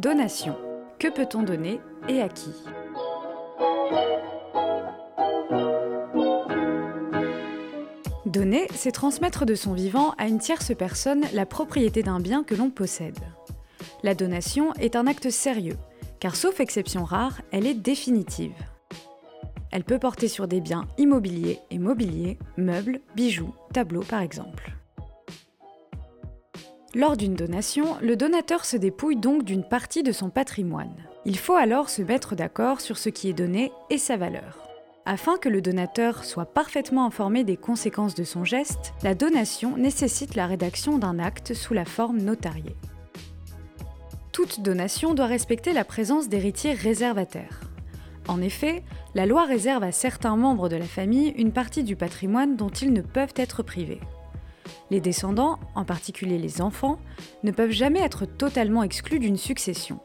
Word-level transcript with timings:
Donation. 0.00 0.56
Que 0.98 1.08
peut-on 1.08 1.42
donner 1.42 1.78
et 2.08 2.22
à 2.22 2.30
qui? 2.30 2.48
Donner, 8.24 8.66
c'est 8.74 8.92
transmettre 8.92 9.44
de 9.44 9.54
son 9.54 9.74
vivant 9.74 10.14
à 10.16 10.26
une 10.26 10.38
tierce 10.38 10.74
personne 10.74 11.26
la 11.34 11.44
propriété 11.44 12.02
d'un 12.02 12.18
bien 12.18 12.44
que 12.44 12.54
l'on 12.54 12.70
possède. 12.70 13.18
La 14.02 14.14
donation 14.14 14.72
est 14.76 14.96
un 14.96 15.06
acte 15.06 15.28
sérieux, 15.28 15.76
car 16.18 16.34
sauf 16.34 16.60
exception 16.60 17.04
rare, 17.04 17.42
elle 17.52 17.66
est 17.66 17.74
définitive. 17.74 18.56
Elle 19.70 19.84
peut 19.84 19.98
porter 19.98 20.28
sur 20.28 20.48
des 20.48 20.62
biens 20.62 20.86
immobiliers 20.96 21.58
et 21.70 21.78
mobiliers, 21.78 22.38
meubles, 22.56 23.02
bijoux, 23.14 23.54
tableaux 23.74 24.04
par 24.08 24.22
exemple. 24.22 24.79
Lors 26.96 27.16
d'une 27.16 27.34
donation, 27.34 27.96
le 28.02 28.16
donateur 28.16 28.64
se 28.64 28.76
dépouille 28.76 29.14
donc 29.14 29.44
d'une 29.44 29.62
partie 29.62 30.02
de 30.02 30.10
son 30.10 30.28
patrimoine. 30.28 30.92
Il 31.24 31.38
faut 31.38 31.54
alors 31.54 31.88
se 31.88 32.02
mettre 32.02 32.34
d'accord 32.34 32.80
sur 32.80 32.98
ce 32.98 33.08
qui 33.08 33.28
est 33.28 33.32
donné 33.32 33.70
et 33.90 33.98
sa 33.98 34.16
valeur. 34.16 34.58
Afin 35.06 35.38
que 35.38 35.48
le 35.48 35.62
donateur 35.62 36.24
soit 36.24 36.46
parfaitement 36.46 37.06
informé 37.06 37.44
des 37.44 37.56
conséquences 37.56 38.16
de 38.16 38.24
son 38.24 38.44
geste, 38.44 38.92
la 39.04 39.14
donation 39.14 39.76
nécessite 39.76 40.34
la 40.34 40.48
rédaction 40.48 40.98
d'un 40.98 41.20
acte 41.20 41.54
sous 41.54 41.74
la 41.74 41.84
forme 41.84 42.18
notariée. 42.18 42.76
Toute 44.32 44.60
donation 44.60 45.14
doit 45.14 45.26
respecter 45.26 45.72
la 45.72 45.84
présence 45.84 46.28
d'héritiers 46.28 46.72
réservataires. 46.72 47.60
En 48.26 48.42
effet, 48.42 48.82
la 49.14 49.26
loi 49.26 49.44
réserve 49.44 49.84
à 49.84 49.92
certains 49.92 50.36
membres 50.36 50.68
de 50.68 50.76
la 50.76 50.86
famille 50.86 51.34
une 51.36 51.52
partie 51.52 51.84
du 51.84 51.94
patrimoine 51.94 52.56
dont 52.56 52.68
ils 52.68 52.92
ne 52.92 53.00
peuvent 53.00 53.34
être 53.36 53.62
privés. 53.62 54.00
Les 54.90 55.00
descendants, 55.00 55.58
en 55.74 55.84
particulier 55.84 56.38
les 56.38 56.60
enfants, 56.60 56.98
ne 57.42 57.50
peuvent 57.50 57.70
jamais 57.70 58.00
être 58.00 58.26
totalement 58.26 58.82
exclus 58.82 59.18
d'une 59.18 59.36
succession. 59.36 60.00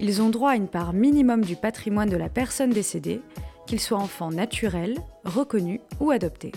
Ils 0.00 0.20
ont 0.20 0.30
droit 0.30 0.50
à 0.50 0.56
une 0.56 0.68
part 0.68 0.92
minimum 0.92 1.44
du 1.44 1.56
patrimoine 1.56 2.10
de 2.10 2.16
la 2.16 2.28
personne 2.28 2.70
décédée, 2.70 3.20
qu'il 3.66 3.80
soit 3.80 3.98
enfant 3.98 4.30
naturel, 4.30 4.98
reconnu 5.24 5.80
ou 6.00 6.10
adopté. 6.10 6.52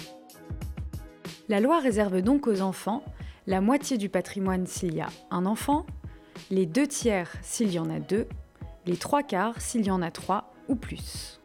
La 1.50 1.60
loi 1.60 1.80
réserve 1.80 2.22
donc 2.22 2.48
aux 2.48 2.62
enfants 2.62 3.04
la 3.46 3.62
moitié 3.62 3.98
du 3.98 4.10
patrimoine 4.10 4.68
s'il 4.68 4.94
y 4.94 5.02
a 5.02 5.08
un 5.32 5.46
enfant, 5.46 5.86
les 6.52 6.66
deux 6.66 6.88
tiers 6.88 7.32
s'il 7.42 7.72
y 7.72 7.80
en 7.80 7.90
a 7.90 8.00
deux, 8.00 8.28
les 8.86 8.98
trois 8.98 9.24
quarts 9.24 9.62
s'il 9.62 9.86
y 9.86 9.92
en 9.92 10.02
a 10.02 10.12
trois 10.12 10.54
ou 10.68 10.76
plus. 10.76 11.40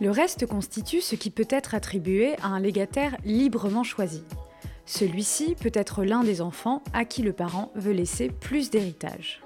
Le 0.00 0.10
reste 0.10 0.46
constitue 0.46 1.00
ce 1.00 1.14
qui 1.14 1.30
peut 1.30 1.48
être 1.48 1.74
attribué 1.74 2.36
à 2.42 2.48
un 2.48 2.60
légataire 2.60 3.16
librement 3.24 3.82
choisi. 3.82 4.22
Celui-ci 4.84 5.54
peut 5.54 5.72
être 5.72 6.04
l'un 6.04 6.22
des 6.22 6.42
enfants 6.42 6.82
à 6.92 7.04
qui 7.04 7.22
le 7.22 7.32
parent 7.32 7.72
veut 7.74 7.92
laisser 7.92 8.28
plus 8.28 8.70
d'héritage. 8.70 9.40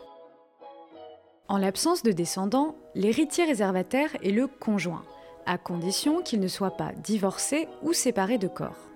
En 1.49 1.57
l'absence 1.57 2.03
de 2.03 2.13
descendants, 2.13 2.77
l'héritier 2.95 3.45
réservataire 3.45 4.11
est 4.23 4.33
le 4.33 4.49
conjoint, 4.49 5.03
à 5.47 5.57
condition 5.57 6.21
qu'il 6.21 6.41
ne 6.41 6.49
soit 6.49 6.77
pas 6.77 6.93
divorcé 7.03 7.69
ou 7.83 7.93
séparé 7.93 8.37
de 8.37 8.49
corps. 8.49 8.89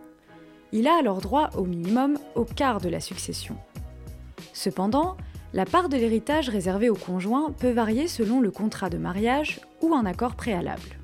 Il 0.73 0.89
a 0.89 0.97
alors 0.99 1.21
droit 1.21 1.51
au 1.57 1.65
minimum 1.65 2.19
au 2.35 2.45
quart 2.45 2.81
de 2.81 2.89
la 2.89 3.01
succession. 3.01 3.57
Cependant, 4.53 5.17
la 5.53 5.65
part 5.65 5.89
de 5.89 5.97
l'héritage 5.97 6.49
réservée 6.49 6.91
au 6.91 6.97
conjoint 6.97 7.53
peut 7.53 7.71
varier 7.71 8.09
selon 8.09 8.41
le 8.41 8.51
contrat 8.51 8.91
de 8.91 8.99
mariage 8.99 9.61
ou 9.83 9.95
un 9.95 10.05
accord 10.05 10.35
préalable. 10.35 10.99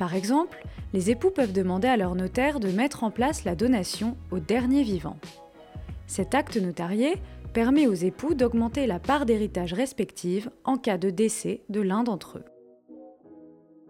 Par 0.00 0.14
exemple, 0.14 0.64
les 0.94 1.10
époux 1.10 1.28
peuvent 1.28 1.52
demander 1.52 1.86
à 1.86 1.98
leur 1.98 2.14
notaire 2.14 2.58
de 2.58 2.70
mettre 2.70 3.04
en 3.04 3.10
place 3.10 3.44
la 3.44 3.54
donation 3.54 4.16
au 4.30 4.38
dernier 4.38 4.82
vivant. 4.82 5.18
Cet 6.06 6.34
acte 6.34 6.56
notarié 6.56 7.16
permet 7.52 7.86
aux 7.86 7.92
époux 7.92 8.32
d'augmenter 8.32 8.86
la 8.86 8.98
part 8.98 9.26
d'héritage 9.26 9.74
respective 9.74 10.50
en 10.64 10.78
cas 10.78 10.96
de 10.96 11.10
décès 11.10 11.60
de 11.68 11.82
l'un 11.82 12.02
d'entre 12.02 12.38
eux. 12.38 12.44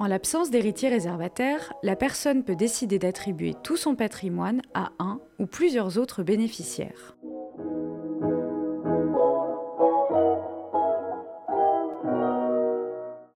En 0.00 0.08
l'absence 0.08 0.50
d'héritier 0.50 0.88
réservataire, 0.88 1.72
la 1.84 1.94
personne 1.94 2.42
peut 2.42 2.56
décider 2.56 2.98
d'attribuer 2.98 3.54
tout 3.62 3.76
son 3.76 3.94
patrimoine 3.94 4.62
à 4.74 4.90
un 4.98 5.20
ou 5.38 5.46
plusieurs 5.46 5.96
autres 5.96 6.24
bénéficiaires. 6.24 7.14